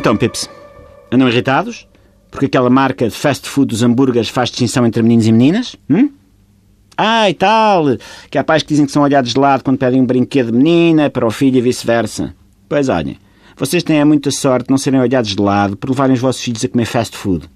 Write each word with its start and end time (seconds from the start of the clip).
Então, 0.00 0.16
Pips, 0.16 0.48
andam 1.12 1.28
irritados? 1.28 1.86
Porque 2.30 2.46
aquela 2.46 2.70
marca 2.70 3.06
de 3.06 3.14
fast 3.14 3.46
food 3.46 3.66
dos 3.66 3.82
hambúrgueres 3.82 4.30
faz 4.30 4.48
distinção 4.48 4.86
entre 4.86 5.02
meninos 5.02 5.26
e 5.26 5.32
meninas? 5.32 5.76
Hum? 5.90 6.08
Ah, 6.96 7.28
e 7.28 7.34
tal, 7.34 7.84
que 8.30 8.38
há 8.38 8.42
pais 8.42 8.62
que 8.62 8.70
dizem 8.70 8.86
que 8.86 8.92
são 8.92 9.02
olhados 9.02 9.34
de 9.34 9.38
lado 9.38 9.62
quando 9.62 9.76
pedem 9.76 10.00
um 10.00 10.06
brinquedo 10.06 10.50
de 10.50 10.56
menina 10.56 11.10
para 11.10 11.26
o 11.26 11.30
filho 11.30 11.58
e 11.58 11.60
vice-versa. 11.60 12.34
Pois 12.66 12.88
olhem, 12.88 13.18
vocês 13.54 13.82
têm 13.82 14.02
muita 14.06 14.30
sorte 14.30 14.68
de 14.68 14.70
não 14.70 14.78
serem 14.78 14.98
olhados 14.98 15.36
de 15.36 15.42
lado 15.42 15.76
por 15.76 15.90
levarem 15.90 16.14
os 16.14 16.20
vossos 16.20 16.40
filhos 16.40 16.64
a 16.64 16.68
comer 16.68 16.86
fast 16.86 17.14
food. 17.14 17.50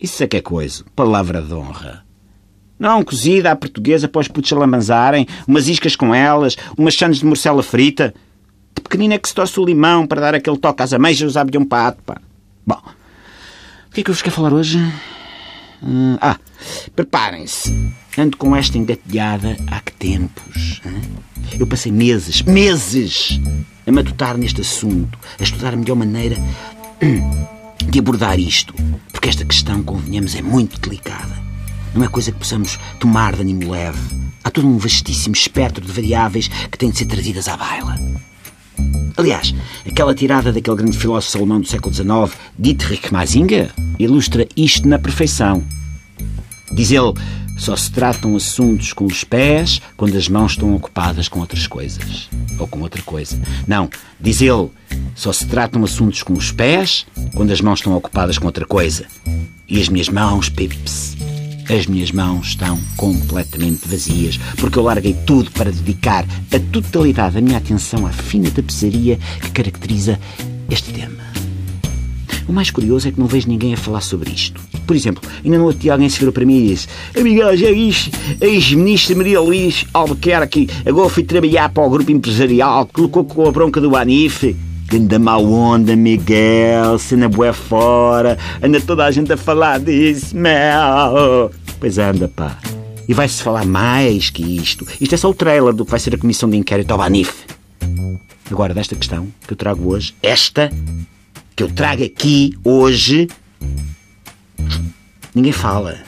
Isso 0.00 0.22
é 0.22 0.28
que 0.28 0.36
é 0.36 0.40
coisa. 0.40 0.84
Palavra 0.94 1.42
de 1.42 1.52
honra. 1.52 2.04
Não, 2.78 3.02
cozida 3.02 3.50
à 3.50 3.56
portuguesa 3.56 4.06
para 4.06 4.20
os 4.20 4.28
putos 4.28 4.52
alamanzarem, 4.52 5.26
umas 5.44 5.66
iscas 5.66 5.96
com 5.96 6.14
elas, 6.14 6.56
umas 6.78 6.94
chanes 6.94 7.18
de 7.18 7.26
morcela 7.26 7.64
frita. 7.64 8.14
De 8.90 8.96
pequenina 8.96 9.14
é 9.14 9.18
que 9.18 9.28
se 9.28 9.34
torce 9.36 9.60
o 9.60 9.64
limão 9.64 10.04
para 10.04 10.20
dar 10.20 10.34
aquele 10.34 10.58
toque 10.58 10.82
às 10.82 10.92
ameixas 10.92 11.34
do 11.34 11.58
um 11.60 11.64
pato, 11.64 12.02
pá. 12.02 12.20
Bom, 12.66 12.82
o 13.88 13.94
que 13.94 14.00
é 14.00 14.02
que 14.02 14.10
eu 14.10 14.14
vos 14.14 14.20
quero 14.20 14.34
falar 14.34 14.52
hoje? 14.52 14.78
Hum, 15.80 16.18
ah, 16.20 16.36
preparem-se. 16.96 17.72
Ando 18.18 18.36
com 18.36 18.56
esta 18.56 18.76
engatilhada 18.76 19.56
há 19.68 19.78
que 19.78 19.92
tempos. 19.92 20.82
Hein? 20.84 21.02
Eu 21.56 21.68
passei 21.68 21.92
meses, 21.92 22.42
meses, 22.42 23.40
a 23.86 23.92
matutar 23.92 24.36
neste 24.36 24.60
assunto, 24.60 25.16
a 25.38 25.42
estudar 25.44 25.72
a 25.72 25.76
melhor 25.76 25.94
maneira 25.94 26.36
de 27.88 27.98
abordar 28.00 28.40
isto. 28.40 28.74
Porque 29.12 29.28
esta 29.28 29.44
questão, 29.44 29.84
convenhamos, 29.84 30.34
é 30.34 30.42
muito 30.42 30.80
delicada. 30.80 31.38
Não 31.94 32.02
é 32.02 32.08
coisa 32.08 32.32
que 32.32 32.38
possamos 32.38 32.76
tomar 32.98 33.36
de 33.36 33.42
ânimo 33.42 33.70
leve. 33.70 34.00
Há 34.42 34.50
todo 34.50 34.66
um 34.66 34.78
vastíssimo 34.78 35.36
espectro 35.36 35.84
de 35.84 35.92
variáveis 35.92 36.48
que 36.48 36.76
têm 36.76 36.90
de 36.90 36.98
ser 36.98 37.06
trazidas 37.06 37.46
à 37.46 37.56
baila. 37.56 38.09
Aliás, 39.20 39.54
aquela 39.86 40.14
tirada 40.14 40.50
daquele 40.50 40.78
grande 40.78 40.96
filósofo 40.96 41.36
alemão 41.36 41.60
do 41.60 41.68
século 41.68 41.94
XIX, 41.94 42.40
Dietrich 42.58 43.12
Mazinger, 43.12 43.70
ilustra 43.98 44.48
isto 44.56 44.88
na 44.88 44.98
perfeição. 44.98 45.62
Diz 46.72 46.90
ele, 46.90 47.12
só 47.58 47.76
se 47.76 47.92
tratam 47.92 48.34
assuntos 48.34 48.94
com 48.94 49.04
os 49.04 49.22
pés 49.22 49.82
quando 49.94 50.16
as 50.16 50.26
mãos 50.26 50.52
estão 50.52 50.74
ocupadas 50.74 51.28
com 51.28 51.38
outras 51.38 51.66
coisas. 51.66 52.30
Ou 52.58 52.66
com 52.66 52.80
outra 52.80 53.02
coisa. 53.02 53.38
Não, 53.68 53.90
diz 54.18 54.40
ele, 54.40 54.70
só 55.14 55.34
se 55.34 55.44
tratam 55.44 55.84
assuntos 55.84 56.22
com 56.22 56.32
os 56.32 56.50
pés 56.50 57.06
quando 57.34 57.50
as 57.50 57.60
mãos 57.60 57.80
estão 57.80 57.94
ocupadas 57.94 58.38
com 58.38 58.46
outra 58.46 58.64
coisa. 58.64 59.04
E 59.68 59.78
as 59.78 59.90
minhas 59.90 60.08
mãos, 60.08 60.48
pips, 60.48 61.14
as 61.72 61.86
minhas 61.86 62.10
mãos 62.10 62.48
estão 62.48 62.76
completamente 62.96 63.86
vazias, 63.86 64.38
porque 64.58 64.76
eu 64.76 64.82
larguei 64.82 65.14
tudo 65.24 65.52
para 65.52 65.70
dedicar 65.70 66.26
a 66.52 66.58
totalidade 66.72 67.36
da 67.36 67.40
minha 67.40 67.58
atenção 67.58 68.04
à 68.06 68.10
fina 68.10 68.50
tapeçaria 68.50 69.18
que 69.40 69.50
caracteriza 69.52 70.18
este 70.68 70.92
tema. 70.92 71.20
O 72.48 72.52
mais 72.52 72.72
curioso 72.72 73.06
é 73.06 73.12
que 73.12 73.20
não 73.20 73.28
vejo 73.28 73.46
ninguém 73.46 73.72
a 73.72 73.76
falar 73.76 74.00
sobre 74.00 74.30
isto. 74.30 74.60
Por 74.84 74.96
exemplo, 74.96 75.22
ainda 75.44 75.58
no 75.58 75.66
outro 75.66 75.78
dia 75.78 75.92
alguém 75.92 76.08
se 76.08 76.18
virou 76.18 76.32
para 76.32 76.44
mim 76.44 76.56
e 76.56 76.68
disse 76.70 76.88
Miguel, 77.16 77.56
já 77.56 77.70
viste? 77.70 78.10
A 78.40 78.44
ex-ministra 78.44 79.14
Maria 79.14 79.40
Luís 79.40 79.84
Albuquerque 79.94 80.68
agora 80.84 81.08
foi 81.08 81.22
trabalhar 81.22 81.68
para 81.68 81.86
o 81.86 81.90
grupo 81.90 82.10
empresarial 82.10 82.84
que 82.86 82.94
colocou 82.94 83.24
com 83.24 83.46
a 83.46 83.52
bronca 83.52 83.80
do 83.80 83.94
Anif. 83.94 84.56
Ganda 84.88 85.20
mal 85.20 85.44
onda, 85.44 85.94
Miguel, 85.94 86.98
cena 86.98 87.28
bué 87.28 87.52
fora, 87.52 88.36
anda 88.60 88.80
toda 88.80 89.04
a 89.04 89.10
gente 89.12 89.32
a 89.32 89.36
falar 89.36 89.78
disso, 89.78 90.36
meu. 90.36 91.59
Pois 91.80 91.96
anda, 91.96 92.28
pá. 92.28 92.58
E 93.08 93.14
vai-se 93.14 93.42
falar 93.42 93.64
mais 93.64 94.28
que 94.28 94.42
isto. 94.42 94.86
Isto 95.00 95.14
é 95.14 95.18
só 95.18 95.30
o 95.30 95.34
trailer 95.34 95.72
do 95.72 95.84
que 95.84 95.90
vai 95.90 95.98
ser 95.98 96.14
a 96.14 96.18
comissão 96.18 96.48
de 96.48 96.58
inquérito 96.58 96.90
ao 96.92 96.98
Banif. 96.98 97.46
Agora, 98.50 98.74
desta 98.74 98.94
questão 98.94 99.28
que 99.46 99.54
eu 99.54 99.56
trago 99.56 99.90
hoje, 99.90 100.14
esta 100.22 100.70
que 101.56 101.62
eu 101.62 101.70
trago 101.70 102.04
aqui 102.04 102.56
hoje, 102.62 103.28
ninguém 105.34 105.52
fala. 105.52 105.98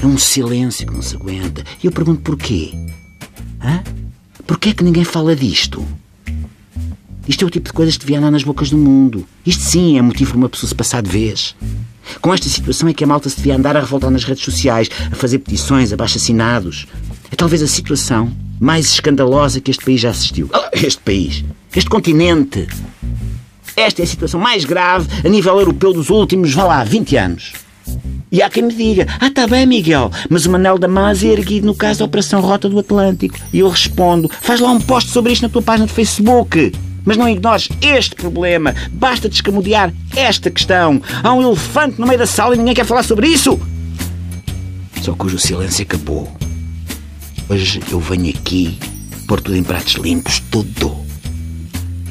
É 0.00 0.06
um 0.06 0.16
silêncio 0.16 0.86
que 0.86 0.94
não 0.94 1.02
se 1.02 1.16
aguenta. 1.16 1.64
E 1.82 1.86
eu 1.86 1.92
pergunto 1.92 2.20
porquê? 2.20 2.72
Hã? 3.60 3.82
Porquê 4.46 4.70
é 4.70 4.74
que 4.74 4.84
ninguém 4.84 5.04
fala 5.04 5.34
disto? 5.34 5.84
Isto 7.26 7.44
é 7.44 7.46
o 7.46 7.50
tipo 7.50 7.66
de 7.66 7.72
coisas 7.72 7.96
que 7.96 8.04
devia 8.04 8.18
andar 8.18 8.30
nas 8.30 8.42
bocas 8.44 8.70
do 8.70 8.78
mundo. 8.78 9.26
Isto 9.44 9.62
sim 9.62 9.98
é 9.98 10.02
motivo 10.02 10.30
para 10.30 10.38
uma 10.38 10.48
pessoa 10.48 10.68
se 10.68 10.74
passar 10.74 11.02
de 11.02 11.10
vez. 11.10 11.54
Com 12.20 12.32
esta 12.34 12.48
situação 12.48 12.88
é 12.88 12.94
que 12.94 13.04
a 13.04 13.06
malta 13.06 13.28
se 13.28 13.36
devia 13.36 13.56
andar 13.56 13.76
a 13.76 13.80
revoltar 13.80 14.10
nas 14.10 14.24
redes 14.24 14.44
sociais, 14.44 14.88
a 15.10 15.14
fazer 15.14 15.38
petições, 15.38 15.92
abaixo 15.92 16.18
assinados. 16.18 16.86
É 17.30 17.36
talvez 17.36 17.62
a 17.62 17.66
situação 17.66 18.30
mais 18.58 18.86
escandalosa 18.86 19.60
que 19.60 19.70
este 19.70 19.84
país 19.84 20.00
já 20.00 20.10
assistiu. 20.10 20.50
Ah, 20.52 20.70
este 20.72 21.00
país. 21.00 21.44
Este 21.74 21.88
continente. 21.88 22.66
Esta 23.76 24.02
é 24.02 24.04
a 24.04 24.08
situação 24.08 24.38
mais 24.38 24.64
grave 24.64 25.08
a 25.24 25.28
nível 25.28 25.58
europeu 25.58 25.92
dos 25.92 26.10
últimos, 26.10 26.52
vá 26.52 26.64
lá, 26.64 26.84
20 26.84 27.16
anos. 27.16 27.52
E 28.30 28.42
há 28.42 28.50
quem 28.50 28.62
me 28.62 28.72
diga, 28.72 29.06
ah, 29.18 29.26
está 29.26 29.46
bem, 29.46 29.66
Miguel, 29.66 30.10
mas 30.28 30.46
o 30.46 30.50
Manel 30.50 30.78
Damas 30.78 31.24
é 31.24 31.28
erguido 31.28 31.66
no 31.66 31.74
caso 31.74 32.00
da 32.00 32.04
Operação 32.04 32.40
Rota 32.40 32.68
do 32.68 32.78
Atlântico. 32.78 33.36
E 33.52 33.60
eu 33.60 33.68
respondo, 33.68 34.30
faz 34.40 34.60
lá 34.60 34.70
um 34.70 34.80
post 34.80 35.10
sobre 35.10 35.32
isto 35.32 35.42
na 35.42 35.48
tua 35.48 35.62
página 35.62 35.86
de 35.86 35.92
Facebook. 35.92 36.72
Mas 37.04 37.16
não 37.16 37.28
ignores 37.28 37.68
este 37.80 38.14
problema. 38.14 38.74
Basta 38.90 39.28
descamudear 39.28 39.92
esta 40.14 40.50
questão. 40.50 41.00
Há 41.22 41.32
um 41.32 41.42
elefante 41.42 42.00
no 42.00 42.06
meio 42.06 42.18
da 42.18 42.26
sala 42.26 42.54
e 42.54 42.58
ninguém 42.58 42.74
quer 42.74 42.86
falar 42.86 43.02
sobre 43.02 43.28
isso. 43.28 43.60
Só 45.02 45.14
cujo 45.14 45.38
silêncio 45.38 45.82
acabou. 45.82 46.30
Hoje 47.48 47.80
eu 47.90 47.98
venho 48.00 48.30
aqui 48.30 48.78
pôr 49.26 49.40
tudo 49.40 49.56
em 49.56 49.62
pratos 49.62 49.94
limpos, 49.94 50.40
tudo. 50.50 51.06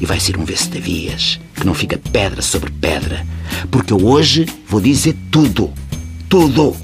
E 0.00 0.06
vai 0.06 0.18
ser 0.18 0.38
um 0.38 0.44
vestavias 0.44 1.38
que 1.54 1.66
não 1.66 1.74
fica 1.74 1.98
pedra 1.98 2.40
sobre 2.40 2.70
pedra. 2.70 3.26
Porque 3.70 3.92
eu 3.92 4.04
hoje 4.04 4.46
vou 4.66 4.80
dizer 4.80 5.14
tudo. 5.30 5.72
Tudo. 6.28 6.74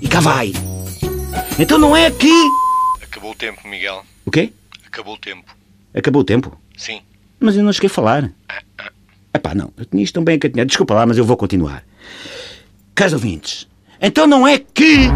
E 0.00 0.06
cá 0.08 0.20
vai. 0.20 0.52
Então 1.58 1.78
não 1.78 1.96
é 1.96 2.06
aqui. 2.06 2.32
Acabou 3.02 3.32
o 3.32 3.34
tempo, 3.34 3.66
Miguel. 3.66 4.04
O 4.24 4.30
quê? 4.30 4.52
Acabou 4.86 5.14
o 5.14 5.18
tempo. 5.18 5.56
Acabou 5.94 6.22
o 6.22 6.24
tempo? 6.24 6.56
Sim. 6.80 7.02
Mas 7.38 7.58
eu 7.58 7.62
não 7.62 7.74
cheguei 7.74 7.88
a 7.88 7.92
falar. 7.92 8.32
Epá, 9.34 9.54
não. 9.54 9.70
Eu 9.76 9.84
tinha 9.84 10.02
isto 10.02 10.14
tão 10.14 10.24
bem 10.24 10.36
encatinhado. 10.36 10.66
Desculpa 10.66 10.94
lá, 10.94 11.04
mas 11.04 11.18
eu 11.18 11.26
vou 11.26 11.36
continuar. 11.36 11.84
Caros 12.94 13.12
ouvintes, 13.12 13.68
então 14.00 14.26
não 14.26 14.48
é 14.48 14.58
que... 14.58 15.08